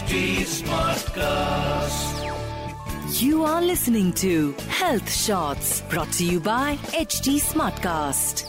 HT 0.00 0.48
Smartcast. 0.48 2.14
You 3.20 3.44
are 3.44 3.60
listening 3.60 4.14
to 4.14 4.52
Health 4.68 5.12
Shots 5.12 5.82
brought 5.90 6.10
to 6.12 6.24
you 6.24 6.40
by 6.40 6.76
HT 7.00 7.36
Smartcast. 7.38 8.48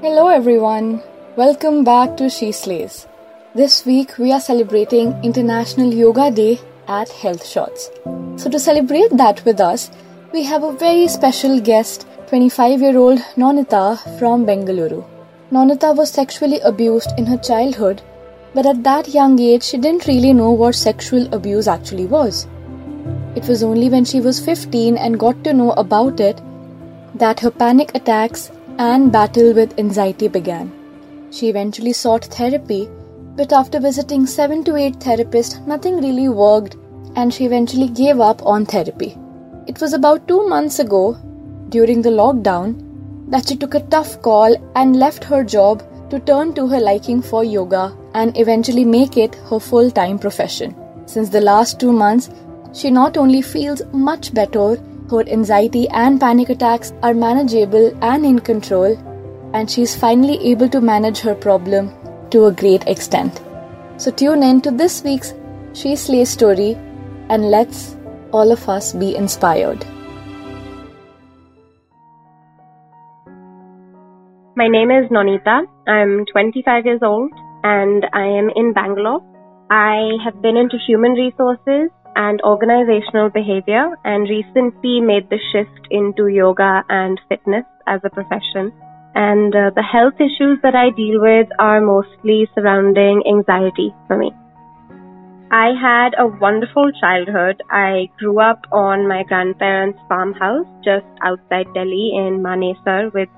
Hello 0.00 0.28
everyone. 0.28 1.02
Welcome 1.36 1.84
back 1.84 2.16
to 2.16 2.30
She 2.30 2.50
Slays. 2.50 3.06
This 3.54 3.84
week 3.84 4.16
we 4.16 4.32
are 4.32 4.40
celebrating 4.40 5.14
International 5.22 5.92
Yoga 5.92 6.30
Day 6.30 6.58
at 6.88 7.10
Health 7.10 7.44
Shots. 7.46 7.90
So 8.36 8.48
to 8.48 8.58
celebrate 8.58 9.10
that 9.18 9.44
with 9.44 9.60
us, 9.60 9.90
we 10.32 10.44
have 10.44 10.62
a 10.62 10.72
very 10.72 11.08
special 11.08 11.60
guest, 11.60 12.06
25 12.28 12.80
year 12.80 12.96
old 12.96 13.18
Nonita 13.36 13.98
from 14.18 14.46
Bengaluru. 14.46 15.13
Nonita 15.52 15.94
was 15.94 16.10
sexually 16.10 16.58
abused 16.60 17.10
in 17.18 17.26
her 17.26 17.36
childhood, 17.36 18.00
but 18.54 18.66
at 18.66 18.82
that 18.82 19.08
young 19.08 19.38
age, 19.38 19.62
she 19.62 19.76
didn't 19.76 20.06
really 20.06 20.32
know 20.32 20.50
what 20.50 20.74
sexual 20.74 21.32
abuse 21.34 21.68
actually 21.68 22.06
was. 22.06 22.46
It 23.36 23.46
was 23.46 23.62
only 23.62 23.88
when 23.88 24.04
she 24.04 24.20
was 24.20 24.44
15 24.44 24.96
and 24.96 25.18
got 25.18 25.44
to 25.44 25.52
know 25.52 25.72
about 25.72 26.20
it 26.20 26.40
that 27.16 27.40
her 27.40 27.50
panic 27.50 27.94
attacks 27.94 28.50
and 28.78 29.12
battle 29.12 29.52
with 29.52 29.78
anxiety 29.78 30.28
began. 30.28 30.72
She 31.30 31.48
eventually 31.48 31.92
sought 31.92 32.24
therapy, 32.24 32.88
but 33.36 33.52
after 33.52 33.80
visiting 33.80 34.26
7 34.26 34.64
to 34.64 34.76
8 34.76 34.98
therapists, 34.98 35.64
nothing 35.66 36.00
really 36.00 36.28
worked 36.28 36.76
and 37.16 37.34
she 37.34 37.44
eventually 37.44 37.88
gave 37.88 38.18
up 38.18 38.44
on 38.46 38.64
therapy. 38.64 39.16
It 39.66 39.80
was 39.80 39.92
about 39.92 40.26
2 40.26 40.48
months 40.48 40.78
ago, 40.78 41.16
during 41.68 42.02
the 42.02 42.10
lockdown, 42.10 42.93
that 43.28 43.48
she 43.48 43.56
took 43.56 43.74
a 43.74 43.80
tough 43.80 44.20
call 44.22 44.56
and 44.76 44.96
left 44.96 45.24
her 45.24 45.42
job 45.42 45.82
to 46.10 46.18
turn 46.20 46.54
to 46.54 46.66
her 46.68 46.80
liking 46.80 47.22
for 47.22 47.44
yoga 47.44 47.96
and 48.14 48.36
eventually 48.38 48.84
make 48.84 49.16
it 49.16 49.34
her 49.50 49.58
full 49.58 49.90
time 49.90 50.18
profession. 50.18 50.74
Since 51.06 51.30
the 51.30 51.40
last 51.40 51.80
two 51.80 51.92
months, 51.92 52.30
she 52.72 52.90
not 52.90 53.16
only 53.16 53.42
feels 53.42 53.82
much 53.92 54.34
better, 54.34 54.76
her 55.10 55.28
anxiety 55.28 55.88
and 55.88 56.20
panic 56.20 56.48
attacks 56.48 56.92
are 57.02 57.14
manageable 57.14 57.96
and 58.02 58.24
in 58.24 58.38
control, 58.38 58.96
and 59.52 59.70
she 59.70 59.82
is 59.82 59.94
finally 59.94 60.38
able 60.50 60.68
to 60.68 60.80
manage 60.80 61.20
her 61.20 61.34
problem 61.34 61.92
to 62.30 62.46
a 62.46 62.52
great 62.52 62.86
extent. 62.86 63.40
So 63.96 64.10
tune 64.10 64.42
in 64.42 64.60
to 64.62 64.70
this 64.70 65.02
week's 65.04 65.34
She 65.72 65.96
Slay 65.96 66.24
story 66.24 66.76
and 67.28 67.50
let's 67.50 67.96
all 68.32 68.50
of 68.50 68.68
us 68.68 68.92
be 68.92 69.14
inspired. 69.14 69.84
My 74.56 74.68
name 74.68 74.92
is 74.92 75.10
Nonita. 75.10 75.66
I'm 75.88 76.24
25 76.30 76.86
years 76.86 77.00
old 77.02 77.32
and 77.64 78.06
I 78.12 78.22
am 78.22 78.50
in 78.54 78.72
Bangalore. 78.72 79.20
I 79.68 80.12
have 80.22 80.40
been 80.42 80.56
into 80.56 80.78
human 80.86 81.14
resources 81.14 81.90
and 82.14 82.40
organizational 82.42 83.30
behavior 83.30 83.98
and 84.04 84.30
recently 84.30 85.00
made 85.00 85.28
the 85.28 85.40
shift 85.50 85.88
into 85.90 86.28
yoga 86.28 86.84
and 86.88 87.20
fitness 87.28 87.64
as 87.88 88.00
a 88.04 88.10
profession. 88.10 88.70
And 89.16 89.52
uh, 89.56 89.70
the 89.74 89.82
health 89.82 90.14
issues 90.22 90.60
that 90.62 90.76
I 90.76 90.90
deal 90.90 91.20
with 91.20 91.48
are 91.58 91.80
mostly 91.80 92.46
surrounding 92.54 93.24
anxiety 93.26 93.92
for 94.06 94.16
me. 94.16 94.30
I 95.50 95.74
had 95.74 96.14
a 96.16 96.28
wonderful 96.28 96.92
childhood. 97.00 97.60
I 97.70 98.08
grew 98.20 98.38
up 98.38 98.60
on 98.70 99.08
my 99.08 99.24
grandparents' 99.24 99.98
farmhouse 100.08 100.66
just 100.84 101.10
outside 101.22 101.66
Delhi 101.74 102.14
in 102.14 102.38
Manesar 102.38 103.12
with 103.12 103.28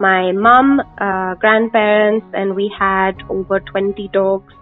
my 0.00 0.32
mom, 0.32 0.80
uh, 0.98 1.34
grandparents, 1.36 2.26
and 2.32 2.54
we 2.54 2.72
had 2.78 3.12
over 3.28 3.60
20 3.60 4.08
dogs. 4.12 4.52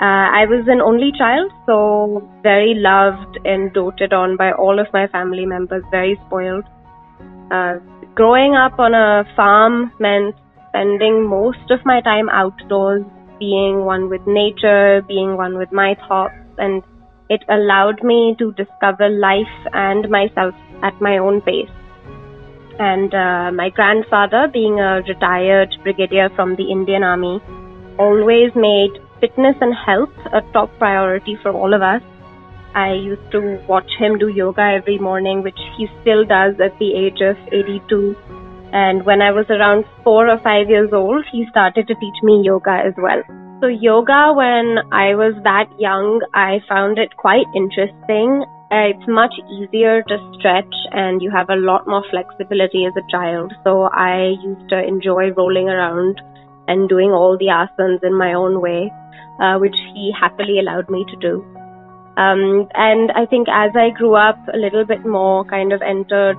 Uh, 0.00 0.26
I 0.32 0.46
was 0.46 0.66
an 0.66 0.80
only 0.80 1.12
child, 1.16 1.52
so 1.66 2.26
very 2.42 2.74
loved 2.74 3.38
and 3.44 3.72
doted 3.72 4.12
on 4.12 4.36
by 4.36 4.52
all 4.52 4.78
of 4.78 4.86
my 4.92 5.06
family 5.08 5.46
members, 5.46 5.84
very 5.90 6.18
spoiled. 6.26 6.64
Uh, 7.50 7.74
growing 8.14 8.54
up 8.54 8.78
on 8.78 8.94
a 8.94 9.24
farm 9.36 9.92
meant 10.00 10.34
spending 10.68 11.28
most 11.28 11.70
of 11.70 11.80
my 11.84 12.00
time 12.00 12.28
outdoors, 12.30 13.04
being 13.38 13.84
one 13.84 14.08
with 14.08 14.26
nature, 14.26 15.02
being 15.06 15.36
one 15.36 15.58
with 15.58 15.70
my 15.72 15.96
thoughts, 16.08 16.34
and 16.58 16.82
it 17.28 17.42
allowed 17.48 18.02
me 18.02 18.34
to 18.38 18.52
discover 18.52 19.08
life 19.08 19.56
and 19.72 20.08
myself 20.10 20.54
at 20.82 20.98
my 21.00 21.18
own 21.18 21.40
pace 21.42 21.70
and 22.78 23.12
uh, 23.14 23.50
my 23.52 23.70
grandfather, 23.70 24.48
being 24.52 24.78
a 24.80 25.02
retired 25.02 25.74
brigadier 25.82 26.28
from 26.36 26.56
the 26.56 26.70
Indian 26.70 27.02
Army, 27.02 27.40
always 27.98 28.50
made 28.54 28.90
fitness 29.20 29.56
and 29.60 29.74
health 29.74 30.14
a 30.32 30.40
top 30.52 30.70
priority 30.78 31.36
for 31.42 31.52
all 31.52 31.74
of 31.74 31.82
us. 31.82 32.02
I 32.74 32.92
used 32.92 33.30
to 33.32 33.60
watch 33.68 33.90
him 33.98 34.18
do 34.18 34.28
yoga 34.28 34.62
every 34.62 34.98
morning, 34.98 35.42
which 35.42 35.58
he 35.76 35.88
still 36.00 36.24
does 36.24 36.54
at 36.60 36.78
the 36.78 36.94
age 36.94 37.20
of 37.20 37.36
82. 37.52 38.16
And 38.72 39.04
when 39.04 39.20
I 39.20 39.32
was 39.32 39.46
around 39.50 39.84
four 40.04 40.28
or 40.28 40.38
five 40.38 40.68
years 40.68 40.90
old, 40.92 41.24
he 41.32 41.46
started 41.50 41.88
to 41.88 41.94
teach 41.94 42.22
me 42.22 42.42
yoga 42.44 42.82
as 42.86 42.94
well. 42.96 43.22
So 43.60 43.66
yoga, 43.66 44.32
when 44.32 44.78
I 44.92 45.14
was 45.14 45.34
that 45.42 45.68
young, 45.78 46.22
I 46.32 46.60
found 46.68 46.98
it 46.98 47.16
quite 47.16 47.46
interesting 47.54 48.44
it's 48.70 49.08
much 49.08 49.34
easier 49.50 50.02
to 50.02 50.34
stretch 50.38 50.74
and 50.92 51.20
you 51.20 51.30
have 51.30 51.50
a 51.50 51.56
lot 51.56 51.88
more 51.88 52.04
flexibility 52.10 52.86
as 52.86 52.94
a 52.96 53.10
child. 53.10 53.52
So 53.64 53.90
I 53.92 54.34
used 54.42 54.68
to 54.70 54.78
enjoy 54.78 55.32
rolling 55.32 55.68
around 55.68 56.20
and 56.68 56.88
doing 56.88 57.10
all 57.10 57.36
the 57.36 57.46
asanas 57.46 58.04
in 58.04 58.14
my 58.14 58.32
own 58.32 58.60
way, 58.60 58.92
uh, 59.40 59.58
which 59.58 59.74
he 59.94 60.12
happily 60.18 60.60
allowed 60.60 60.88
me 60.88 61.04
to 61.10 61.16
do. 61.16 61.44
Um, 62.16 62.68
and 62.74 63.10
I 63.12 63.26
think 63.26 63.48
as 63.48 63.70
I 63.74 63.90
grew 63.90 64.14
up 64.14 64.38
a 64.52 64.56
little 64.56 64.84
bit 64.84 65.04
more, 65.04 65.44
kind 65.44 65.72
of 65.72 65.82
entered 65.82 66.36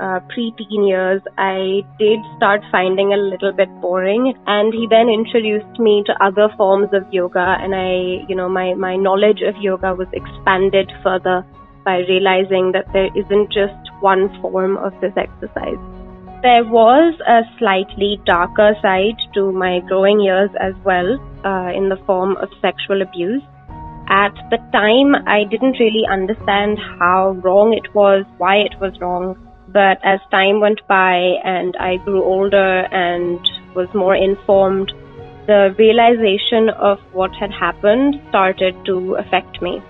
uh, 0.00 0.20
pre-teen 0.28 0.84
years, 0.84 1.20
I 1.36 1.82
did 1.98 2.18
start 2.36 2.62
finding 2.72 3.12
a 3.12 3.16
little 3.16 3.52
bit 3.52 3.68
boring. 3.80 4.34
And 4.46 4.72
he 4.72 4.86
then 4.88 5.08
introduced 5.08 5.78
me 5.78 6.02
to 6.06 6.24
other 6.24 6.48
forms 6.56 6.88
of 6.92 7.02
yoga, 7.12 7.56
and 7.60 7.74
I, 7.74 8.24
you 8.28 8.34
know, 8.34 8.48
my 8.48 8.74
my 8.74 8.96
knowledge 8.96 9.42
of 9.42 9.54
yoga 9.60 9.94
was 9.94 10.08
expanded 10.12 10.90
further 11.02 11.44
by 11.84 11.98
realizing 12.08 12.72
that 12.72 12.92
there 12.92 13.10
isn't 13.14 13.52
just 13.52 13.90
one 14.00 14.28
form 14.40 14.76
of 14.76 14.92
this 15.00 15.12
exercise. 15.16 15.78
There 16.42 16.64
was 16.64 17.14
a 17.26 17.42
slightly 17.58 18.20
darker 18.24 18.76
side 18.80 19.18
to 19.34 19.50
my 19.50 19.80
growing 19.80 20.20
years 20.20 20.50
as 20.60 20.74
well, 20.84 21.18
uh, 21.44 21.72
in 21.74 21.88
the 21.88 22.00
form 22.06 22.36
of 22.36 22.48
sexual 22.60 23.02
abuse. 23.02 23.42
At 24.08 24.34
the 24.50 24.58
time, 24.72 25.16
I 25.26 25.44
didn't 25.44 25.78
really 25.80 26.06
understand 26.08 26.78
how 26.78 27.32
wrong 27.42 27.74
it 27.74 27.92
was, 27.94 28.24
why 28.38 28.56
it 28.56 28.78
was 28.80 28.98
wrong. 29.00 29.36
But 29.68 29.98
as 30.02 30.20
time 30.30 30.60
went 30.60 30.80
by 30.88 31.16
and 31.44 31.76
I 31.76 31.96
grew 31.96 32.22
older 32.22 32.86
and 32.90 33.38
was 33.74 33.92
more 33.92 34.14
informed, 34.14 34.92
the 35.46 35.74
realization 35.78 36.68
of 36.70 36.98
what 37.12 37.34
had 37.34 37.50
happened 37.50 38.20
started 38.28 38.74
to 38.86 39.16
affect 39.16 39.60
me. 39.60 39.82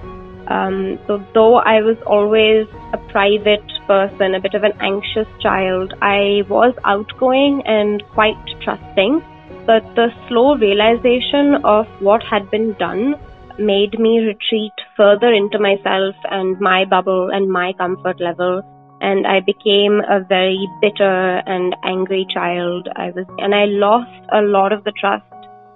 Um, 0.49 0.99
so 1.07 1.23
though 1.35 1.57
I 1.57 1.83
was 1.83 1.97
always 2.07 2.67
a 2.93 2.99
private 3.13 3.69
person, 3.87 4.35
a 4.35 4.41
bit 4.41 4.55
of 4.55 4.65
an 4.65 4.73
anxious 4.81 5.29
child, 5.41 5.93
I 6.01 6.43
was 6.49 6.75
outgoing 6.85 7.63
and 7.67 8.03
quite 8.15 8.39
trusting. 8.63 9.23
But 9.67 9.85
the 9.95 10.09
slow 10.27 10.57
realization 10.57 11.57
of 11.65 11.87
what 12.01 12.23
had 12.23 12.51
been 12.51 12.73
done 12.79 13.17
made 13.59 13.99
me 13.99 14.21
retreat 14.21 14.73
further 14.97 15.33
into 15.33 15.59
myself 15.59 16.15
and 16.31 16.59
my 16.61 16.87
bubble 16.87 17.29
and 17.31 17.51
my 17.51 17.75
comfort 17.75 18.19
level. 18.21 18.63
And 19.01 19.27
I 19.27 19.41
became 19.41 20.01
a 20.09 20.25
very 20.27 20.67
bitter 20.81 21.43
and 21.47 21.77
angry 21.85 22.27
child. 22.33 22.89
I 22.97 23.11
was, 23.11 23.27
and 23.39 23.55
I 23.55 23.67
lost 23.67 24.11
a 24.33 24.41
lot 24.41 24.73
of 24.73 24.85
the 24.85 24.93
trust 24.93 25.25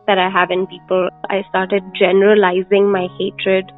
that 0.07 0.19
I 0.19 0.31
have 0.31 0.51
in 0.51 0.67
people. 0.67 1.09
I 1.29 1.45
started 1.51 1.83
generalizing 1.95 2.91
my 2.91 3.09
hatred 3.19 3.71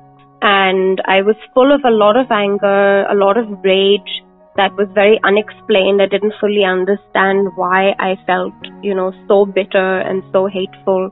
and 0.44 1.00
I 1.06 1.22
was 1.22 1.36
full 1.54 1.72
of 1.72 1.80
a 1.86 1.90
lot 1.90 2.16
of 2.16 2.30
anger, 2.30 3.06
a 3.06 3.14
lot 3.14 3.38
of 3.38 3.48
rage 3.64 4.22
that 4.56 4.76
was 4.76 4.86
very 4.92 5.18
unexplained. 5.24 6.02
I 6.02 6.06
didn't 6.06 6.34
fully 6.38 6.64
understand 6.64 7.48
why 7.56 7.96
I 7.98 8.16
felt, 8.26 8.52
you 8.82 8.94
know, 8.94 9.12
so 9.26 9.46
bitter 9.46 10.00
and 10.00 10.22
so 10.32 10.46
hateful. 10.46 11.10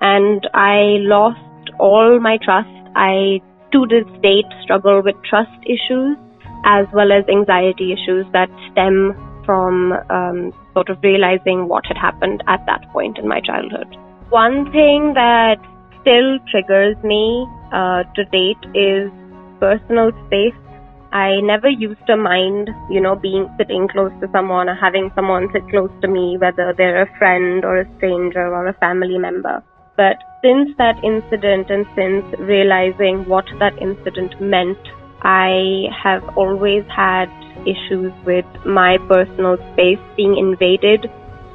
And 0.00 0.46
I 0.52 0.98
lost 1.06 1.70
all 1.78 2.18
my 2.18 2.38
trust. 2.42 2.74
I, 2.96 3.40
to 3.70 3.86
this 3.86 4.04
date, 4.20 4.50
struggle 4.64 5.00
with 5.00 5.14
trust 5.30 5.56
issues 5.62 6.18
as 6.64 6.86
well 6.92 7.12
as 7.12 7.24
anxiety 7.30 7.92
issues 7.92 8.26
that 8.32 8.50
stem 8.72 9.14
from 9.46 9.92
um, 10.10 10.52
sort 10.74 10.90
of 10.90 10.98
realizing 11.02 11.68
what 11.68 11.86
had 11.86 11.96
happened 11.96 12.42
at 12.48 12.66
that 12.66 12.82
point 12.90 13.16
in 13.18 13.28
my 13.28 13.40
childhood. 13.40 13.96
One 14.30 14.70
thing 14.72 15.14
that 15.14 15.58
still 16.02 16.38
triggers 16.50 16.96
me 17.02 17.46
uh, 17.72 18.02
to 18.14 18.24
date 18.26 18.60
is 18.74 19.10
personal 19.58 20.10
space. 20.26 20.54
I 21.12 21.40
never 21.42 21.68
used 21.68 22.06
to 22.06 22.16
mind, 22.16 22.70
you 22.90 23.00
know, 23.00 23.16
being 23.16 23.48
sitting 23.58 23.86
close 23.88 24.12
to 24.20 24.28
someone 24.32 24.68
or 24.68 24.74
having 24.74 25.10
someone 25.14 25.48
sit 25.52 25.62
close 25.68 25.90
to 26.00 26.08
me, 26.08 26.36
whether 26.38 26.74
they're 26.76 27.02
a 27.02 27.18
friend 27.18 27.64
or 27.64 27.80
a 27.80 27.96
stranger 27.96 28.46
or 28.54 28.66
a 28.66 28.74
family 28.74 29.18
member. 29.18 29.62
But 29.96 30.16
since 30.42 30.70
that 30.78 30.96
incident 31.04 31.70
and 31.70 31.86
since 31.94 32.24
realizing 32.40 33.28
what 33.28 33.44
that 33.58 33.76
incident 33.80 34.40
meant, 34.40 34.78
I 35.22 35.88
have 36.02 36.24
always 36.36 36.84
had 36.88 37.28
issues 37.66 38.12
with 38.24 38.46
my 38.64 38.96
personal 39.06 39.56
space 39.72 40.00
being 40.16 40.36
invaded. 40.36 41.10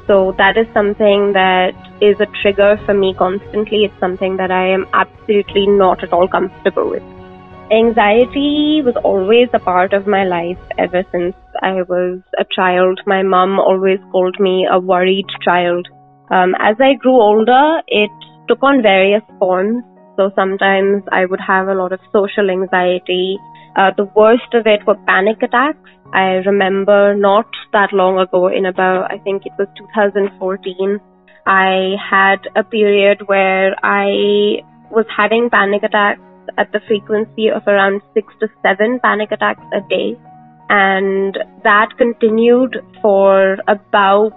So 0.06 0.34
that 0.38 0.56
is 0.56 0.66
something 0.72 1.32
that 1.34 1.74
is 2.00 2.20
a 2.20 2.26
trigger 2.42 2.80
for 2.86 2.94
me 2.94 3.14
constantly. 3.14 3.84
It's 3.84 4.00
something 4.00 4.36
that 4.36 4.50
I 4.50 4.68
am 4.68 4.86
absolutely 4.92 5.66
not 5.66 6.02
at 6.02 6.12
all 6.12 6.28
comfortable 6.28 6.90
with. 6.90 7.02
Anxiety 7.70 8.80
was 8.82 8.96
always 9.04 9.48
a 9.52 9.58
part 9.58 9.92
of 9.92 10.06
my 10.06 10.24
life 10.24 10.58
ever 10.78 11.04
since 11.12 11.34
I 11.60 11.82
was 11.82 12.20
a 12.38 12.44
child. 12.50 13.00
My 13.06 13.22
mom 13.22 13.58
always 13.58 13.98
called 14.10 14.40
me 14.40 14.66
a 14.70 14.80
worried 14.80 15.26
child. 15.44 15.86
Um, 16.30 16.54
as 16.58 16.76
I 16.80 16.94
grew 16.94 17.20
older, 17.20 17.82
it 17.86 18.10
took 18.48 18.62
on 18.62 18.80
various 18.80 19.22
forms. 19.38 19.84
So 20.16 20.30
sometimes 20.34 21.02
I 21.12 21.26
would 21.26 21.40
have 21.40 21.68
a 21.68 21.74
lot 21.74 21.92
of 21.92 22.00
social 22.12 22.50
anxiety. 22.50 23.38
Uh, 23.76 23.90
the 23.96 24.10
worst 24.16 24.54
of 24.54 24.66
it 24.66 24.86
were 24.86 24.96
panic 25.06 25.42
attacks. 25.42 25.90
I 26.12 26.40
remember 26.46 27.14
not 27.14 27.46
that 27.72 27.92
long 27.92 28.18
ago, 28.18 28.48
in 28.48 28.64
about, 28.64 29.12
I 29.12 29.18
think 29.18 29.44
it 29.44 29.52
was 29.58 29.68
2014, 29.76 30.98
I 31.48 31.96
had 31.98 32.46
a 32.56 32.62
period 32.62 33.22
where 33.26 33.74
I 33.82 34.60
was 34.90 35.06
having 35.16 35.48
panic 35.48 35.82
attacks 35.82 36.20
at 36.58 36.70
the 36.72 36.80
frequency 36.86 37.48
of 37.48 37.66
around 37.66 38.02
six 38.12 38.34
to 38.40 38.48
seven 38.62 39.00
panic 39.02 39.32
attacks 39.32 39.64
a 39.72 39.80
day. 39.88 40.18
And 40.68 41.38
that 41.64 41.96
continued 41.96 42.76
for 43.00 43.56
about 43.66 44.36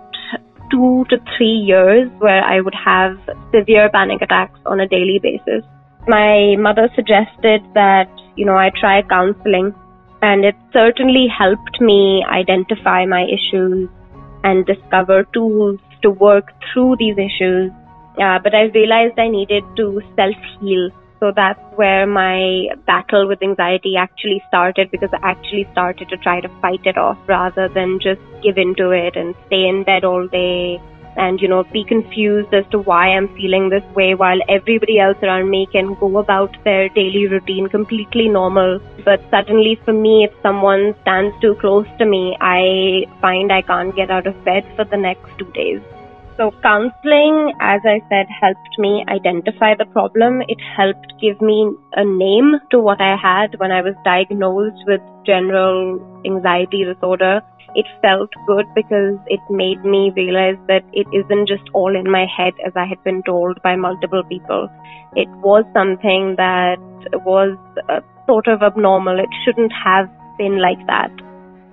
two 0.72 1.04
to 1.10 1.18
three 1.36 1.60
years 1.68 2.10
where 2.20 2.42
I 2.42 2.62
would 2.62 2.76
have 2.76 3.20
severe 3.54 3.90
panic 3.90 4.22
attacks 4.22 4.60
on 4.66 4.80
a 4.80 4.88
daily 4.88 5.20
basis. 5.22 5.66
My 6.08 6.56
mother 6.58 6.90
suggested 6.96 7.62
that, 7.74 8.10
you 8.38 8.46
know, 8.46 8.56
I 8.56 8.72
try 8.80 9.02
counseling 9.02 9.76
and 10.22 10.46
it 10.46 10.56
certainly 10.72 11.28
helped 11.28 11.82
me 11.82 12.24
identify 12.32 13.06
my 13.06 13.26
issues 13.28 13.90
and 14.46 14.66
discover 14.66 15.26
tools 15.34 15.80
to 16.04 16.12
work 16.12 16.52
through 16.72 16.96
these 16.98 17.18
issues. 17.18 17.72
Uh, 18.22 18.40
but 18.44 18.54
I 18.54 18.64
realized 18.74 19.18
I 19.18 19.30
needed 19.30 19.64
to 19.78 20.02
self 20.16 20.36
heal 20.60 20.90
so 21.22 21.32
that's 21.36 21.62
where 21.76 22.08
my 22.08 22.70
battle 22.88 23.28
with 23.28 23.44
anxiety 23.44 23.94
actually 23.96 24.42
started 24.48 24.90
because 24.90 25.12
I 25.14 25.20
actually 25.22 25.68
started 25.72 26.10
to 26.10 26.18
try 26.18 26.42
to 26.42 26.50
fight 26.62 26.84
it 26.84 26.98
off 26.98 27.18
rather 27.28 27.70
than 27.70 28.00
just 28.02 28.20
give 28.42 28.58
into 28.58 28.90
it 28.90 29.16
and 29.16 29.36
stay 29.46 29.68
in 29.68 29.84
bed 29.84 30.04
all 30.04 30.28
day 30.28 30.82
and, 31.18 31.40
you 31.42 31.48
know, 31.48 31.64
be 31.64 31.84
confused 31.84 32.54
as 32.54 32.66
to 32.72 32.80
why 32.80 33.10
I'm 33.10 33.28
feeling 33.36 33.70
this 33.70 33.84
way 33.96 34.16
while 34.16 34.40
everybody 34.50 35.00
else 35.00 35.18
around 35.22 35.50
me 35.50 35.68
can 35.72 35.94
go 35.96 36.18
about 36.18 36.56
their 36.64 36.90
daily 36.90 37.28
routine 37.28 37.68
completely 37.68 38.30
normal. 38.30 38.80
But 39.04 39.22
suddenly 39.30 39.80
for 39.84 39.94
me, 39.94 40.28
if 40.30 40.42
someone 40.42 40.96
stands 41.02 41.36
too 41.42 41.56
close 41.60 41.88
to 42.00 42.06
me, 42.06 42.38
I 42.40 43.06
find 43.22 43.52
I 43.52 43.62
can't 43.62 43.96
get 43.96 44.12
out 44.12 44.28
of 44.28 44.44
bed 44.46 44.64
for 44.76 44.86
the 44.86 44.98
next 44.98 45.30
two 45.38 45.52
days. 45.52 45.82
So 46.38 46.52
counseling, 46.64 47.54
as 47.60 47.82
I 47.86 48.02
said, 48.10 48.26
helped 48.42 48.80
me 48.80 49.06
identify 49.08 49.76
the 49.76 49.86
problem. 49.86 50.42
It 50.48 50.60
helped 50.76 51.14
give 51.22 51.40
me 51.42 51.72
a 51.94 52.04
name 52.04 52.56
to 52.72 52.80
what 52.80 53.00
I 53.02 53.16
had 53.16 53.60
when 53.60 53.72
I 53.72 53.82
was 53.82 53.94
diagnosed 54.04 54.82
with 54.88 55.02
general 55.26 56.00
anxiety 56.26 56.84
disorder. 56.84 57.42
It 57.76 57.86
felt 58.02 58.30
good 58.48 58.66
because 58.76 59.18
it 59.28 59.40
made 59.50 59.84
me 59.84 60.12
realize 60.16 60.58
that 60.68 60.84
it 60.94 61.08
isn't 61.14 61.48
just 61.48 61.64
all 61.74 61.96
in 61.96 62.10
my 62.10 62.26
head 62.26 62.54
as 62.66 62.74
I 62.76 62.86
had 62.86 63.04
been 63.04 63.24
told 63.24 63.62
by 63.62 63.76
multiple 63.76 64.24
people. 64.24 64.70
It 65.16 65.30
was 65.44 65.64
something 65.74 66.36
that 66.38 66.80
was 67.26 67.58
uh, 67.90 68.02
sort 68.28 68.48
of 68.48 68.62
abnormal. 68.62 69.20
It 69.20 69.30
shouldn't 69.46 69.72
have 69.72 70.10
been 70.38 70.60
like 70.60 70.86
that. 70.88 71.12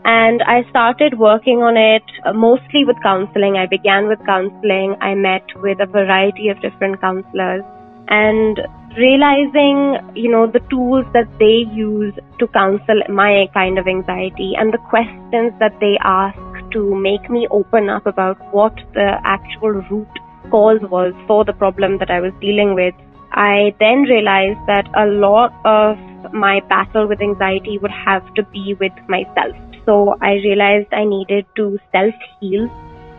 And 0.04 0.42
I 0.42 0.68
started 0.70 1.18
working 1.18 1.62
on 1.62 1.76
it 1.76 2.04
uh, 2.24 2.32
mostly 2.32 2.84
with 2.84 2.96
counseling. 3.02 3.56
I 3.56 3.66
began 3.66 4.08
with 4.08 4.24
counseling. 4.24 4.96
I 5.00 5.14
met 5.14 5.44
with 5.56 5.80
a 5.80 5.86
variety 5.86 6.48
of 6.48 6.60
different 6.62 7.00
counselors 7.00 7.62
and 8.08 8.60
realizing, 8.98 9.98
you 10.14 10.30
know, 10.30 10.46
the 10.46 10.60
tools 10.70 11.06
that 11.12 11.28
they 11.38 11.64
use 11.72 12.14
to 12.38 12.46
counsel 12.48 13.00
my 13.08 13.46
kind 13.54 13.78
of 13.78 13.86
anxiety 13.86 14.54
and 14.58 14.72
the 14.72 14.82
questions 14.90 15.52
that 15.60 15.78
they 15.80 15.96
ask 16.02 16.38
to 16.72 16.94
make 16.94 17.30
me 17.30 17.46
open 17.50 17.88
up 17.88 18.06
about 18.06 18.36
what 18.52 18.74
the 18.94 19.18
actual 19.24 19.80
root 19.90 20.08
cause 20.50 20.80
was 20.90 21.14
for 21.26 21.44
the 21.44 21.52
problem 21.52 21.98
that 21.98 22.10
I 22.10 22.20
was 22.20 22.32
dealing 22.40 22.74
with. 22.74 22.94
I 23.32 23.74
then 23.78 24.02
realized 24.02 24.60
that 24.66 24.88
a 24.96 25.06
lot 25.06 25.54
of 25.64 25.96
my 26.32 26.60
battle 26.68 27.06
with 27.06 27.20
anxiety 27.20 27.78
would 27.78 27.90
have 27.90 28.22
to 28.34 28.42
be 28.44 28.74
with 28.80 28.92
myself 29.08 29.54
so 29.88 30.18
I 30.20 30.32
realized 30.44 30.92
I 30.92 31.04
needed 31.04 31.46
to 31.56 31.78
self 31.92 32.14
heal, 32.38 32.66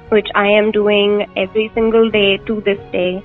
which 0.10 0.28
I 0.36 0.46
am 0.50 0.72
doing 0.72 1.25
every 1.36 1.72
single 1.74 2.12
day 2.12 2.38
to 2.46 2.62
this 2.62 2.78
day. 2.92 3.24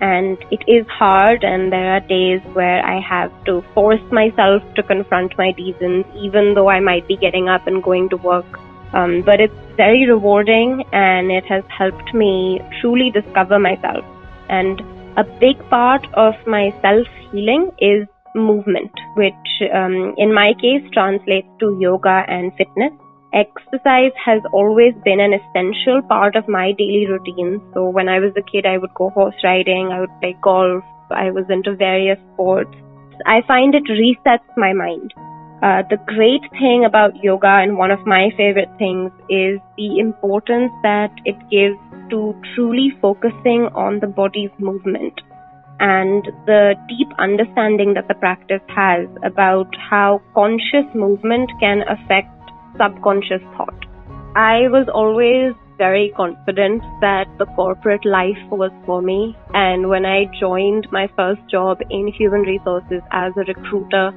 And 0.00 0.36
it 0.50 0.62
is 0.68 0.86
hard, 0.88 1.42
and 1.42 1.72
there 1.72 1.94
are 1.94 2.00
days 2.00 2.40
where 2.52 2.84
I 2.84 3.00
have 3.00 3.32
to 3.46 3.62
force 3.74 4.02
myself 4.12 4.62
to 4.74 4.82
confront 4.82 5.36
my 5.38 5.52
demons, 5.52 6.04
even 6.16 6.54
though 6.54 6.68
I 6.68 6.80
might 6.80 7.08
be 7.08 7.16
getting 7.16 7.48
up 7.48 7.66
and 7.66 7.82
going 7.82 8.08
to 8.10 8.16
work. 8.16 8.58
Um, 8.92 9.22
but 9.22 9.40
it's 9.40 9.54
very 9.76 10.06
rewarding, 10.06 10.84
and 10.92 11.30
it 11.30 11.44
has 11.46 11.64
helped 11.68 12.14
me 12.14 12.60
truly 12.80 13.10
discover 13.10 13.58
myself. 13.58 14.04
And 14.48 14.80
a 15.16 15.24
big 15.40 15.58
part 15.70 16.06
of 16.14 16.34
my 16.46 16.74
self 16.82 17.06
healing 17.30 17.70
is 17.78 18.06
movement, 18.34 18.92
which 19.14 19.62
um, 19.74 20.14
in 20.18 20.32
my 20.32 20.52
case 20.60 20.82
translates 20.92 21.48
to 21.60 21.76
yoga 21.80 22.24
and 22.28 22.52
fitness. 22.56 22.92
Exercise 23.36 24.12
has 24.24 24.40
always 24.50 24.94
been 25.04 25.20
an 25.20 25.34
essential 25.34 26.00
part 26.08 26.36
of 26.36 26.48
my 26.48 26.72
daily 26.72 27.06
routine. 27.06 27.60
So 27.74 27.86
when 27.86 28.08
I 28.08 28.18
was 28.18 28.32
a 28.34 28.40
kid, 28.40 28.64
I 28.64 28.78
would 28.78 28.94
go 28.94 29.10
horse 29.10 29.34
riding, 29.44 29.90
I 29.92 30.00
would 30.00 30.20
play 30.22 30.34
golf, 30.40 30.82
I 31.10 31.30
was 31.30 31.44
into 31.50 31.76
various 31.76 32.18
sports. 32.32 32.74
I 33.26 33.42
find 33.46 33.74
it 33.74 33.84
resets 33.84 34.56
my 34.56 34.72
mind. 34.72 35.12
Uh, 35.62 35.82
the 35.90 35.98
great 36.06 36.40
thing 36.52 36.86
about 36.86 37.22
yoga 37.22 37.60
and 37.60 37.76
one 37.76 37.90
of 37.90 38.06
my 38.06 38.30
favorite 38.38 38.72
things 38.78 39.12
is 39.28 39.60
the 39.76 39.98
importance 39.98 40.72
that 40.82 41.12
it 41.26 41.36
gives 41.50 41.76
to 42.08 42.34
truly 42.54 42.96
focusing 43.02 43.68
on 43.74 44.00
the 44.00 44.06
body's 44.06 44.50
movement 44.58 45.20
and 45.80 46.24
the 46.46 46.74
deep 46.88 47.08
understanding 47.18 47.92
that 47.92 48.08
the 48.08 48.14
practice 48.14 48.64
has 48.68 49.06
about 49.24 49.68
how 49.76 50.22
conscious 50.34 50.88
movement 50.94 51.50
can 51.60 51.82
affect 51.88 52.35
subconscious 52.78 53.42
thought. 53.56 53.86
I 54.36 54.68
was 54.68 54.86
always 54.92 55.54
very 55.78 56.12
confident 56.16 56.82
that 57.00 57.26
the 57.38 57.46
corporate 57.56 58.04
life 58.04 58.38
was 58.50 58.70
for 58.84 59.02
me. 59.02 59.36
And 59.54 59.88
when 59.88 60.04
I 60.04 60.26
joined 60.40 60.86
my 60.90 61.08
first 61.16 61.40
job 61.50 61.80
in 61.90 62.08
human 62.08 62.42
resources 62.42 63.02
as 63.12 63.32
a 63.36 63.44
recruiter, 63.44 64.12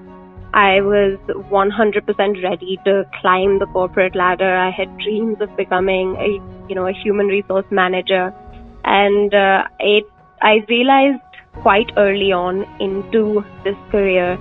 I 0.53 0.81
was 0.81 1.19
100% 1.29 2.43
ready 2.43 2.79
to 2.85 3.03
climb 3.21 3.59
the 3.59 3.67
corporate 3.67 4.15
ladder. 4.15 4.57
I 4.57 4.71
had 4.71 4.97
dreams 4.97 5.37
of 5.41 5.55
becoming 5.55 6.15
a, 6.17 6.67
you 6.67 6.75
know, 6.75 6.87
a 6.87 6.93
human 6.93 7.27
resource 7.27 7.65
manager. 7.69 8.33
And 8.83 9.33
uh, 9.33 9.63
it, 9.79 10.05
I 10.41 10.65
realized 10.67 11.21
quite 11.61 11.91
early 11.97 12.31
on 12.31 12.65
into 12.79 13.43
this 13.63 13.75
career 13.91 14.37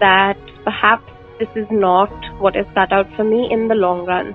that 0.00 0.36
perhaps 0.64 1.11
this 1.42 1.64
is 1.64 1.70
not 1.70 2.12
what 2.40 2.54
is 2.54 2.66
cut 2.74 2.92
out 2.92 3.08
for 3.16 3.24
me 3.24 3.48
in 3.50 3.66
the 3.66 3.74
long 3.74 4.06
run. 4.06 4.34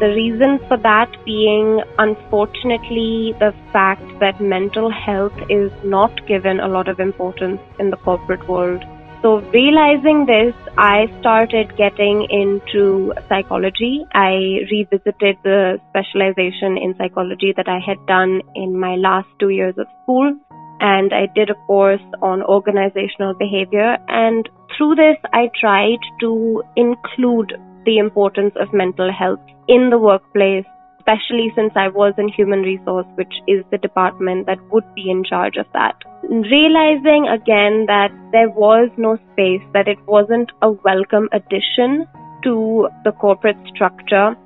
The 0.00 0.08
reason 0.08 0.58
for 0.68 0.76
that 0.78 1.10
being, 1.24 1.80
unfortunately, 1.98 3.34
the 3.38 3.52
fact 3.72 4.04
that 4.20 4.40
mental 4.40 4.90
health 4.90 5.36
is 5.50 5.70
not 5.84 6.26
given 6.26 6.60
a 6.60 6.68
lot 6.68 6.88
of 6.88 7.00
importance 7.00 7.60
in 7.78 7.90
the 7.90 7.96
corporate 7.96 8.46
world. 8.48 8.84
So, 9.22 9.40
realizing 9.52 10.26
this, 10.26 10.54
I 10.78 11.06
started 11.20 11.76
getting 11.76 12.26
into 12.30 13.12
psychology. 13.28 14.04
I 14.14 14.32
revisited 14.70 15.36
the 15.42 15.80
specialization 15.90 16.76
in 16.76 16.94
psychology 16.98 17.52
that 17.56 17.68
I 17.68 17.80
had 17.84 18.04
done 18.06 18.42
in 18.54 18.78
my 18.78 18.96
last 18.96 19.28
two 19.40 19.48
years 19.48 19.74
of 19.78 19.86
school 20.02 20.36
and 20.80 21.12
I 21.12 21.26
did 21.34 21.50
a 21.50 21.54
course 21.66 22.02
on 22.22 22.42
organizational 22.42 23.34
behavior. 23.34 23.96
And 24.08 24.48
through 24.76 24.96
this, 24.96 25.16
I 25.32 25.50
tried 25.58 26.00
to 26.20 26.62
include 26.76 27.54
the 27.84 27.98
importance 27.98 28.54
of 28.60 28.72
mental 28.72 29.12
health 29.12 29.40
in 29.68 29.90
the 29.90 29.98
workplace, 29.98 30.64
especially 30.98 31.52
since 31.54 31.72
I 31.76 31.88
was 31.88 32.14
in 32.18 32.28
human 32.28 32.62
resource, 32.62 33.06
which 33.14 33.32
is 33.46 33.64
the 33.70 33.78
department 33.78 34.46
that 34.46 34.58
would 34.72 34.84
be 34.94 35.08
in 35.10 35.24
charge 35.24 35.56
of 35.56 35.66
that. 35.72 35.94
Realizing 36.28 37.28
again 37.28 37.86
that 37.86 38.10
there 38.32 38.50
was 38.50 38.90
no 38.96 39.16
space, 39.32 39.62
that 39.72 39.88
it 39.88 39.98
wasn't 40.06 40.50
a 40.62 40.72
welcome 40.72 41.28
addition 41.32 42.06
to 42.42 42.88
the 43.04 43.12
corporate 43.12 43.56
structure, 43.72 44.36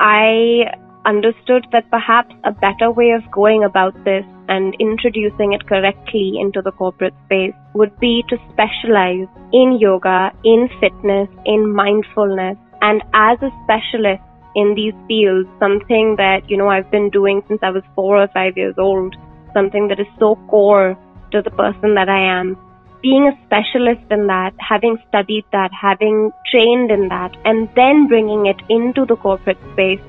I 0.00 0.72
understood 1.06 1.66
that 1.72 1.90
perhaps 1.90 2.34
a 2.44 2.52
better 2.52 2.90
way 2.90 3.10
of 3.10 3.30
going 3.30 3.64
about 3.64 3.94
this 4.04 4.24
and 4.50 4.76
introducing 4.80 5.52
it 5.52 5.66
correctly 5.66 6.34
into 6.38 6.60
the 6.60 6.72
corporate 6.72 7.14
space 7.24 7.54
would 7.74 7.98
be 8.00 8.22
to 8.28 8.36
specialize 8.52 9.28
in 9.52 9.78
yoga, 9.80 10.32
in 10.44 10.68
fitness, 10.80 11.28
in 11.46 11.72
mindfulness, 11.72 12.58
and 12.82 13.02
as 13.14 13.38
a 13.42 13.50
specialist 13.64 14.22
in 14.56 14.74
these 14.74 14.94
fields, 15.06 15.48
something 15.60 16.16
that, 16.16 16.40
you 16.50 16.56
know, 16.56 16.68
I've 16.68 16.90
been 16.90 17.10
doing 17.10 17.42
since 17.46 17.60
I 17.62 17.70
was 17.70 17.84
four 17.94 18.20
or 18.20 18.28
five 18.34 18.56
years 18.56 18.74
old, 18.76 19.14
something 19.54 19.86
that 19.88 20.00
is 20.00 20.06
so 20.18 20.34
core 20.48 20.98
to 21.30 21.42
the 21.42 21.50
person 21.50 21.94
that 21.94 22.08
I 22.08 22.20
am. 22.20 22.58
Being 23.02 23.28
a 23.28 23.38
specialist 23.46 24.02
in 24.10 24.26
that, 24.26 24.52
having 24.58 24.98
studied 25.08 25.44
that, 25.52 25.70
having 25.72 26.32
trained 26.50 26.90
in 26.90 27.08
that, 27.08 27.36
and 27.44 27.68
then 27.76 28.08
bringing 28.08 28.46
it 28.46 28.60
into 28.68 29.06
the 29.06 29.16
corporate 29.16 29.58
space 29.72 30.00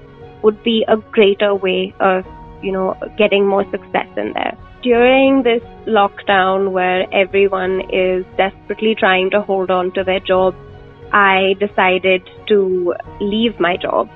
would 0.41 0.62
be 0.63 0.83
a 0.88 0.98
greater 0.98 1.53
way 1.53 1.93
of, 2.00 2.25
you 2.61 2.71
know, 2.71 2.95
getting 3.17 3.47
more 3.47 3.63
success 3.71 4.07
in 4.17 4.33
there. 4.33 4.57
During 4.81 5.43
this 5.43 5.61
lockdown 5.85 6.71
where 6.71 7.05
everyone 7.13 7.81
is 7.93 8.25
desperately 8.37 8.95
trying 8.95 9.29
to 9.31 9.41
hold 9.41 9.69
on 9.69 9.91
to 9.93 10.03
their 10.03 10.19
job, 10.19 10.55
I 11.13 11.55
decided 11.59 12.27
to 12.47 12.95
leave 13.19 13.59
my 13.59 13.77
job. 13.77 14.09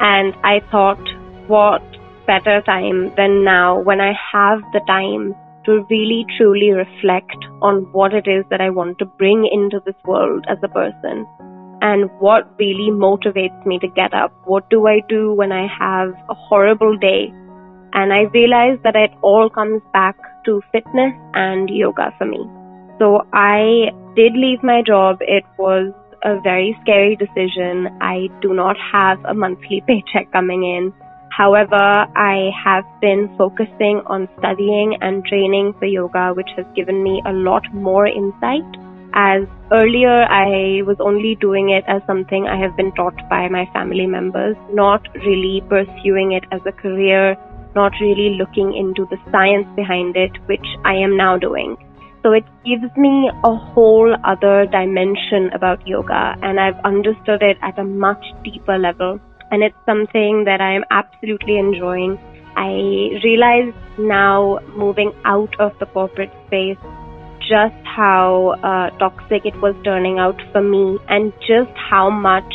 And 0.00 0.34
I 0.42 0.60
thought, 0.70 1.02
what 1.46 1.82
better 2.26 2.62
time 2.62 3.12
than 3.16 3.44
now 3.44 3.80
when 3.80 4.00
I 4.00 4.12
have 4.32 4.60
the 4.72 4.80
time 4.86 5.34
to 5.66 5.86
really 5.90 6.26
truly 6.36 6.72
reflect 6.72 7.36
on 7.60 7.86
what 7.92 8.12
it 8.12 8.26
is 8.26 8.44
that 8.50 8.60
I 8.60 8.70
want 8.70 8.98
to 8.98 9.04
bring 9.04 9.48
into 9.50 9.80
this 9.84 9.94
world 10.04 10.44
as 10.48 10.58
a 10.62 10.68
person 10.68 11.26
and 11.82 12.08
what 12.20 12.48
really 12.58 12.90
motivates 12.90 13.66
me 13.66 13.78
to 13.80 13.88
get 13.88 14.14
up. 14.14 14.32
What 14.44 14.70
do 14.70 14.86
I 14.86 15.00
do 15.08 15.32
when 15.32 15.52
I 15.52 15.66
have 15.66 16.14
a 16.28 16.34
horrible 16.34 16.96
day? 16.96 17.32
And 17.94 18.12
I 18.12 18.22
realized 18.32 18.82
that 18.84 18.96
it 18.96 19.10
all 19.22 19.50
comes 19.50 19.82
back 19.92 20.16
to 20.44 20.62
fitness 20.72 21.14
and 21.34 21.68
yoga 21.68 22.14
for 22.18 22.26
me. 22.26 22.40
So 22.98 23.26
I 23.32 23.90
did 24.16 24.32
leave 24.34 24.62
my 24.62 24.82
job. 24.86 25.18
It 25.20 25.44
was 25.58 25.92
a 26.24 26.40
very 26.40 26.76
scary 26.82 27.16
decision. 27.16 27.88
I 28.00 28.28
do 28.40 28.54
not 28.54 28.76
have 28.92 29.24
a 29.24 29.34
monthly 29.34 29.82
paycheck 29.86 30.32
coming 30.32 30.62
in. 30.64 30.92
However, 31.30 32.06
I 32.14 32.50
have 32.64 32.84
been 33.00 33.34
focusing 33.38 34.02
on 34.06 34.28
studying 34.38 34.98
and 35.00 35.24
training 35.24 35.74
for 35.78 35.86
yoga, 35.86 36.32
which 36.34 36.50
has 36.56 36.66
given 36.76 37.02
me 37.02 37.22
a 37.24 37.32
lot 37.32 37.62
more 37.72 38.06
insight 38.06 38.68
as 39.14 39.42
earlier 39.70 40.24
I 40.24 40.82
was 40.86 40.96
only 41.00 41.36
doing 41.36 41.70
it 41.70 41.84
as 41.86 42.02
something 42.06 42.46
I 42.46 42.56
have 42.56 42.76
been 42.76 42.92
taught 42.92 43.16
by 43.28 43.48
my 43.48 43.66
family 43.72 44.06
members, 44.06 44.56
not 44.72 45.06
really 45.14 45.62
pursuing 45.68 46.32
it 46.32 46.44
as 46.50 46.60
a 46.66 46.72
career, 46.72 47.36
not 47.74 47.92
really 48.00 48.36
looking 48.38 48.74
into 48.74 49.06
the 49.10 49.18
science 49.30 49.66
behind 49.76 50.16
it, 50.16 50.32
which 50.46 50.66
I 50.84 50.94
am 50.94 51.16
now 51.16 51.36
doing. 51.38 51.76
So 52.22 52.32
it 52.32 52.44
gives 52.64 52.96
me 52.96 53.30
a 53.42 53.54
whole 53.56 54.14
other 54.24 54.66
dimension 54.66 55.50
about 55.54 55.84
yoga 55.86 56.36
and 56.42 56.60
I've 56.60 56.78
understood 56.84 57.42
it 57.42 57.56
at 57.62 57.78
a 57.78 57.84
much 57.84 58.24
deeper 58.44 58.78
level. 58.78 59.18
And 59.50 59.62
it's 59.62 59.76
something 59.84 60.44
that 60.46 60.60
I 60.60 60.74
am 60.74 60.84
absolutely 60.90 61.58
enjoying. 61.58 62.18
I 62.56 63.18
realize 63.24 63.74
now 63.98 64.60
moving 64.76 65.12
out 65.24 65.58
of 65.58 65.72
the 65.80 65.86
corporate 65.86 66.32
space 66.46 66.78
just 67.40 67.74
how 67.84 68.54
uh, 68.62 68.96
toxic 68.98 69.44
it 69.44 69.56
was 69.60 69.74
turning 69.84 70.18
out 70.18 70.40
for 70.52 70.62
me 70.62 70.98
and 71.08 71.32
just 71.40 71.76
how 71.76 72.08
much 72.08 72.54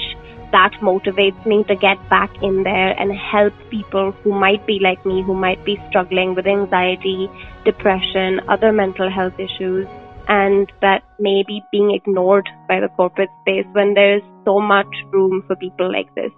that 0.51 0.71
motivates 0.81 1.45
me 1.45 1.63
to 1.65 1.75
get 1.75 1.97
back 2.09 2.31
in 2.41 2.63
there 2.63 2.91
and 2.99 3.11
help 3.11 3.53
people 3.69 4.11
who 4.23 4.31
might 4.31 4.65
be 4.65 4.79
like 4.81 5.05
me, 5.05 5.23
who 5.23 5.33
might 5.33 5.63
be 5.65 5.77
struggling 5.89 6.35
with 6.35 6.47
anxiety, 6.47 7.29
depression, 7.65 8.39
other 8.47 8.71
mental 8.71 9.09
health 9.09 9.39
issues, 9.39 9.87
and 10.27 10.71
that 10.81 11.03
may 11.19 11.43
be 11.47 11.61
being 11.71 11.91
ignored 11.91 12.47
by 12.67 12.79
the 12.79 12.89
corporate 12.89 13.29
space 13.41 13.65
when 13.73 13.93
there's 13.93 14.21
so 14.45 14.59
much 14.59 14.87
room 15.11 15.43
for 15.47 15.55
people 15.55 15.91
like 15.91 16.13
this. 16.15 16.31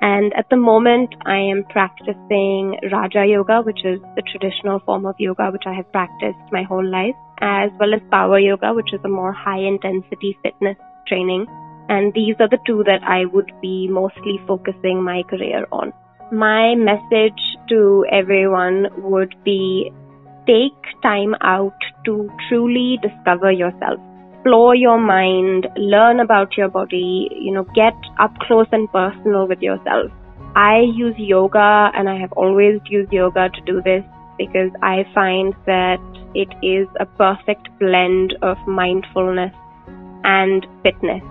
And 0.00 0.32
at 0.34 0.48
the 0.48 0.56
moment, 0.56 1.14
I 1.26 1.38
am 1.38 1.64
practicing 1.70 2.78
Raja 2.92 3.26
Yoga, 3.26 3.62
which 3.62 3.84
is 3.84 4.00
the 4.14 4.22
traditional 4.22 4.78
form 4.80 5.06
of 5.06 5.16
yoga, 5.18 5.50
which 5.50 5.64
I 5.66 5.74
have 5.74 5.90
practiced 5.90 6.38
my 6.52 6.62
whole 6.62 6.86
life, 6.86 7.16
as 7.40 7.70
well 7.80 7.94
as 7.94 8.00
Power 8.10 8.38
Yoga, 8.38 8.74
which 8.74 8.92
is 8.92 9.00
a 9.04 9.08
more 9.08 9.32
high 9.32 9.58
intensity 9.58 10.38
fitness 10.42 10.76
training. 11.08 11.46
And 11.88 12.12
these 12.14 12.36
are 12.40 12.48
the 12.48 12.58
two 12.66 12.84
that 12.84 13.02
I 13.02 13.24
would 13.24 13.50
be 13.62 13.88
mostly 13.88 14.40
focusing 14.46 15.02
my 15.02 15.22
career 15.28 15.66
on. 15.72 15.92
My 16.30 16.74
message 16.74 17.40
to 17.70 18.04
everyone 18.12 18.88
would 18.98 19.34
be 19.44 19.90
take 20.46 21.02
time 21.02 21.34
out 21.40 21.76
to 22.04 22.30
truly 22.48 22.98
discover 23.02 23.50
yourself 23.50 24.00
explore 24.48 24.74
your 24.74 24.98
mind, 24.98 25.66
learn 25.76 26.20
about 26.20 26.56
your 26.56 26.68
body, 26.68 27.28
you 27.32 27.52
know, 27.52 27.64
get 27.74 27.94
up 28.18 28.32
close 28.40 28.66
and 28.72 28.90
personal 28.92 29.46
with 29.46 29.60
yourself. 29.60 30.10
I 30.56 30.80
use 30.94 31.14
yoga 31.18 31.90
and 31.94 32.08
I 32.08 32.18
have 32.18 32.32
always 32.32 32.80
used 32.88 33.12
yoga 33.12 33.50
to 33.50 33.60
do 33.62 33.82
this 33.82 34.02
because 34.38 34.70
I 34.82 35.04
find 35.14 35.54
that 35.66 35.98
it 36.34 36.48
is 36.62 36.88
a 37.00 37.04
perfect 37.04 37.68
blend 37.78 38.34
of 38.40 38.56
mindfulness 38.66 39.52
and 40.24 40.66
fitness. 40.82 41.22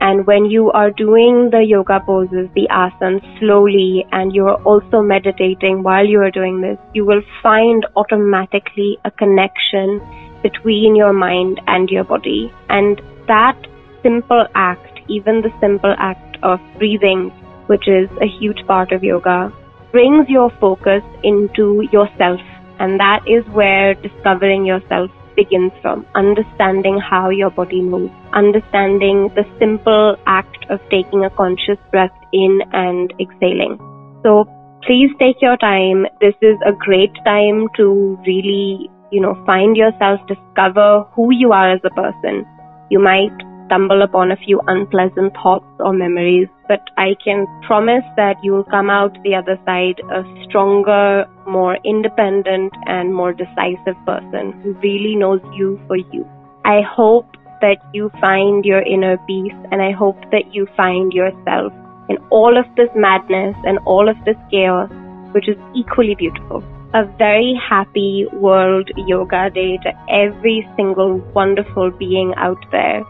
And 0.00 0.26
when 0.26 0.44
you 0.44 0.70
are 0.72 0.90
doing 0.90 1.50
the 1.50 1.64
yoga 1.66 2.00
poses, 2.04 2.48
the 2.54 2.68
asanas 2.70 3.38
slowly, 3.38 4.04
and 4.12 4.34
you 4.34 4.46
are 4.46 4.62
also 4.64 5.00
meditating 5.02 5.82
while 5.82 6.06
you 6.06 6.20
are 6.20 6.30
doing 6.30 6.60
this, 6.60 6.78
you 6.92 7.04
will 7.04 7.22
find 7.42 7.86
automatically 7.96 8.98
a 9.04 9.10
connection 9.10 10.00
between 10.42 10.94
your 10.94 11.12
mind 11.12 11.60
and 11.66 11.88
your 11.88 12.04
body. 12.04 12.52
And 12.68 13.00
that 13.28 13.56
simple 14.02 14.46
act, 14.54 15.00
even 15.08 15.40
the 15.40 15.50
simple 15.60 15.94
act 15.98 16.36
of 16.42 16.60
breathing, 16.78 17.30
which 17.66 17.88
is 17.88 18.10
a 18.20 18.26
huge 18.26 18.66
part 18.66 18.92
of 18.92 19.02
yoga, 19.02 19.50
brings 19.90 20.28
your 20.28 20.50
focus 20.60 21.02
into 21.22 21.88
yourself. 21.92 22.40
And 22.78 23.00
that 23.00 23.20
is 23.26 23.44
where 23.54 23.94
discovering 23.94 24.66
yourself 24.66 25.10
begins 25.36 25.72
from. 25.80 26.06
Understanding 26.14 26.98
how 26.98 27.30
your 27.30 27.50
body 27.50 27.80
moves, 27.80 28.12
understanding 28.34 29.30
the 29.34 29.44
simple 29.58 30.16
act 30.26 30.66
of 30.70 30.80
taking 30.90 31.24
a 31.24 31.30
conscious 31.30 31.78
breath 31.90 32.16
in 32.32 32.60
and 32.72 33.12
exhaling. 33.20 33.78
So 34.22 34.44
please 34.84 35.10
take 35.18 35.40
your 35.40 35.56
time. 35.56 36.06
This 36.20 36.34
is 36.42 36.56
a 36.66 36.72
great 36.72 37.14
time 37.24 37.68
to 37.76 38.18
really 38.26 38.90
you 39.14 39.20
know, 39.20 39.40
find 39.46 39.76
yourself, 39.76 40.20
discover 40.26 41.04
who 41.14 41.32
you 41.32 41.52
are 41.52 41.72
as 41.72 41.80
a 41.84 41.90
person. 41.90 42.44
You 42.90 42.98
might 42.98 43.32
stumble 43.66 44.02
upon 44.02 44.32
a 44.32 44.36
few 44.36 44.60
unpleasant 44.66 45.32
thoughts 45.34 45.70
or 45.78 45.92
memories, 45.92 46.48
but 46.66 46.80
I 46.98 47.14
can 47.24 47.46
promise 47.64 48.04
that 48.16 48.36
you 48.42 48.52
will 48.52 48.64
come 48.64 48.90
out 48.90 49.16
the 49.22 49.36
other 49.36 49.56
side 49.64 50.00
a 50.10 50.24
stronger, 50.44 51.26
more 51.46 51.78
independent, 51.84 52.72
and 52.86 53.14
more 53.14 53.32
decisive 53.32 53.96
person 54.04 54.52
who 54.62 54.72
really 54.82 55.14
knows 55.14 55.40
you 55.54 55.80
for 55.86 55.96
you. 55.96 56.28
I 56.64 56.82
hope 56.82 57.36
that 57.64 57.82
you 57.92 58.10
find 58.20 58.64
your 58.64 58.82
inner 58.82 59.16
peace 59.26 59.58
and 59.72 59.82
I 59.88 59.90
hope 60.04 60.20
that 60.36 60.54
you 60.58 60.68
find 60.76 61.12
yourself 61.12 61.72
in 62.08 62.18
all 62.30 62.58
of 62.62 62.66
this 62.76 62.90
madness 62.94 63.56
and 63.64 63.78
all 63.86 64.08
of 64.08 64.16
this 64.24 64.36
chaos, 64.50 64.90
which 65.32 65.48
is 65.48 65.56
equally 65.74 66.14
beautiful 66.14 66.64
a 66.94 67.04
very 67.18 67.60
happy 67.68 68.24
World 68.32 68.88
Yoga 68.96 69.50
Day 69.50 69.78
to 69.78 69.92
every 70.08 70.68
single 70.76 71.16
wonderful 71.38 71.90
being 71.90 72.32
out 72.36 72.64
there. 72.70 73.02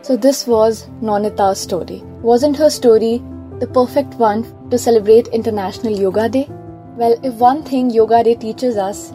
So, 0.00 0.16
this 0.16 0.46
was 0.46 0.88
Nonita's 1.02 1.60
story. 1.60 2.00
Wasn't 2.22 2.56
her 2.56 2.70
story 2.70 3.22
the 3.58 3.66
perfect 3.66 4.14
one 4.14 4.46
to 4.70 4.78
celebrate 4.78 5.28
International 5.28 5.92
Yoga 5.92 6.30
Day? 6.30 6.46
Well, 6.96 7.20
if 7.22 7.34
one 7.34 7.62
thing 7.62 7.90
Yoga 7.90 8.24
Day 8.24 8.34
teaches 8.34 8.78
us 8.78 9.12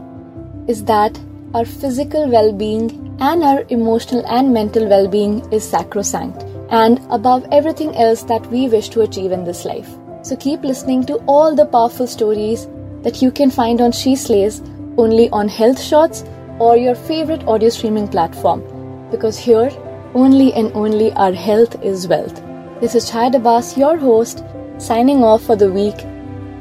is 0.67 0.83
that 0.85 1.19
our 1.53 1.65
physical 1.65 2.29
well 2.29 2.51
being 2.51 3.15
and 3.19 3.43
our 3.43 3.63
emotional 3.69 4.25
and 4.27 4.53
mental 4.53 4.87
well 4.87 5.07
being 5.07 5.39
is 5.51 5.67
sacrosanct 5.67 6.43
and 6.69 6.99
above 7.09 7.45
everything 7.51 7.95
else 7.95 8.23
that 8.23 8.45
we 8.47 8.67
wish 8.67 8.89
to 8.89 9.01
achieve 9.01 9.31
in 9.31 9.43
this 9.43 9.65
life. 9.65 9.89
So 10.23 10.35
keep 10.35 10.63
listening 10.63 11.05
to 11.05 11.15
all 11.27 11.55
the 11.55 11.65
powerful 11.65 12.07
stories 12.07 12.67
that 13.01 13.21
you 13.21 13.31
can 13.31 13.51
find 13.51 13.81
on 13.81 13.91
She 13.91 14.15
Slays 14.15 14.61
only 14.97 15.29
on 15.31 15.47
Health 15.47 15.81
Shots 15.81 16.23
or 16.59 16.77
your 16.77 16.95
favorite 16.95 17.43
audio 17.47 17.69
streaming 17.69 18.07
platform. 18.07 18.63
Because 19.11 19.37
here, 19.37 19.69
only 20.15 20.53
and 20.53 20.71
only 20.73 21.11
our 21.13 21.33
health 21.33 21.81
is 21.83 22.07
wealth. 22.07 22.41
This 22.79 22.95
is 22.95 23.09
Chaya 23.09 23.35
Abbas, 23.35 23.77
your 23.77 23.97
host, 23.97 24.43
signing 24.77 25.23
off 25.23 25.43
for 25.43 25.55
the 25.55 25.71
week. 25.71 26.05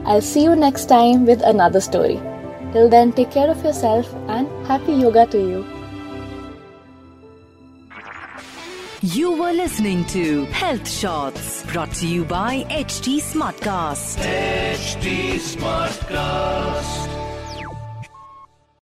I'll 0.04 0.20
see 0.20 0.42
you 0.42 0.56
next 0.56 0.86
time 0.86 1.26
with 1.26 1.40
another 1.42 1.80
story. 1.80 2.20
Till 2.72 2.88
then, 2.88 3.12
take 3.12 3.30
care 3.30 3.50
of 3.50 3.62
yourself 3.62 4.12
and 4.28 4.48
happy 4.66 4.92
yoga 4.92 5.26
to 5.26 5.38
you. 5.38 5.64
You 9.02 9.32
were 9.32 9.52
listening 9.52 10.04
to 10.06 10.44
Health 10.46 10.88
Shots 10.88 11.64
brought 11.72 11.92
to 11.94 12.06
you 12.06 12.24
by 12.24 12.64
HT 12.70 13.20
Smartcast. 13.20 14.18
HT 14.18 15.34
Smartcast. 15.38 17.21